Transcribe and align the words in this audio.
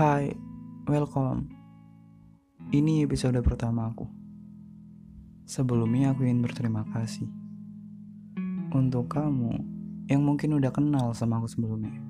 Hai, 0.00 0.32
welcome. 0.88 1.44
Ini 2.72 3.04
episode 3.04 3.36
pertama 3.44 3.92
aku. 3.92 4.08
Sebelumnya 5.44 6.16
aku 6.16 6.24
ingin 6.24 6.40
berterima 6.40 6.88
kasih 6.88 7.28
untuk 8.72 9.12
kamu 9.12 9.60
yang 10.08 10.24
mungkin 10.24 10.56
udah 10.56 10.72
kenal 10.72 11.12
sama 11.12 11.36
aku 11.36 11.52
sebelumnya. 11.52 12.00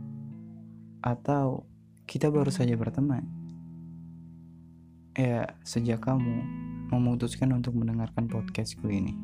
Atau 1.03 1.67
kita 2.07 2.31
baru 2.31 2.55
saja 2.55 2.79
berteman. 2.79 3.27
Ya, 5.19 5.59
sejak 5.67 5.99
kamu 5.99 6.47
memutuskan 6.95 7.51
untuk 7.51 7.75
mendengarkan 7.75 8.31
podcastku 8.31 8.87
ini. 8.87 9.19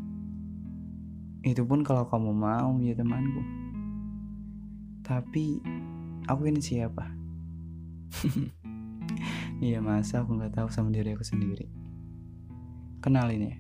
Itu 1.47 1.63
pun 1.63 1.87
kalau 1.87 2.11
kamu 2.11 2.35
mau 2.35 2.75
menjadi 2.75 3.07
temanku. 3.07 3.43
Tapi, 5.07 5.63
aku 6.27 6.51
ini 6.51 6.59
siapa? 6.59 7.26
Iya 9.57 9.81
masa 9.81 10.21
aku 10.21 10.37
nggak 10.37 10.53
tahu 10.53 10.69
sama 10.69 10.93
diri 10.93 11.17
aku 11.17 11.25
sendiri. 11.25 11.65
Kenalin 13.01 13.49
ya, 13.49 13.57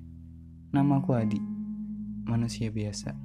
nama 0.76 1.00
aku 1.00 1.16
Adi, 1.16 1.40
manusia 2.28 2.68
biasa. 2.68 3.16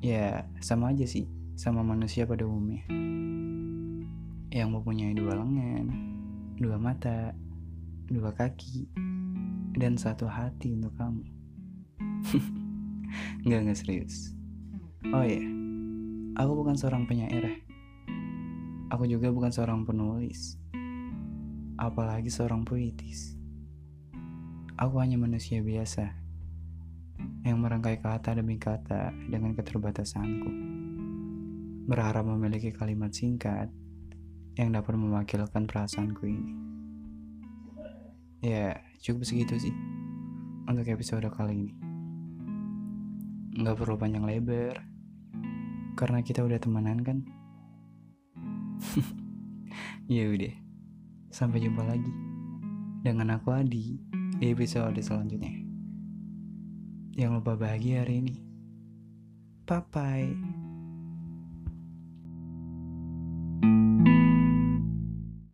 Ya 0.00 0.48
sama 0.64 0.96
aja 0.96 1.04
sih, 1.04 1.28
sama 1.60 1.84
manusia 1.84 2.24
pada 2.24 2.48
umumnya. 2.48 2.80
Yang 4.48 4.68
mempunyai 4.72 5.12
dua 5.12 5.36
lengan, 5.36 5.86
dua 6.56 6.80
mata, 6.80 7.36
dua 8.08 8.32
kaki, 8.32 8.88
dan 9.76 10.00
satu 10.00 10.24
hati 10.24 10.72
untuk 10.72 10.96
kamu. 10.96 11.24
Nggak, 13.44 13.60
nggak 13.66 13.78
serius. 13.78 14.32
Oh 15.10 15.24
iya, 15.26 15.44
aku 16.38 16.52
bukan 16.62 16.78
seorang 16.78 17.04
penyair 17.04 17.42
ya. 17.42 17.69
Aku 18.90 19.06
juga 19.06 19.30
bukan 19.30 19.54
seorang 19.54 19.86
penulis, 19.86 20.58
apalagi 21.78 22.26
seorang 22.26 22.66
puitis. 22.66 23.38
Aku 24.74 24.98
hanya 24.98 25.14
manusia 25.14 25.62
biasa 25.62 26.10
yang 27.46 27.62
merangkai 27.62 28.02
kata 28.02 28.34
demi 28.34 28.58
kata 28.58 29.14
dengan 29.30 29.54
keterbatasanku. 29.54 30.50
Berharap 31.86 32.26
memiliki 32.26 32.74
kalimat 32.74 33.14
singkat 33.14 33.70
yang 34.58 34.74
dapat 34.74 34.98
mewakilkan 34.98 35.70
perasaanku 35.70 36.26
ini. 36.26 36.52
Ya, 38.42 38.74
cukup 38.98 39.22
segitu 39.22 39.54
sih 39.70 39.74
untuk 40.66 40.90
episode 40.90 41.30
kali 41.30 41.62
ini. 41.62 41.74
Nggak 43.54 43.78
perlu 43.78 43.94
panjang 43.94 44.26
lebar, 44.26 44.82
karena 45.94 46.26
kita 46.26 46.42
udah 46.42 46.58
temenan 46.58 47.06
kan? 47.06 47.22
ya 50.12 50.24
udah, 50.26 50.54
sampai 51.30 51.62
jumpa 51.62 51.82
lagi 51.86 52.12
dengan 53.00 53.38
aku 53.38 53.54
Adi 53.54 53.96
di 54.40 54.46
episode 54.50 54.96
selanjutnya. 55.00 55.52
Jangan 57.16 57.42
lupa 57.42 57.58
bahagia 57.58 58.06
hari 58.06 58.24
ini. 58.24 58.34
Bye 59.68 59.84
bye. 59.92 60.59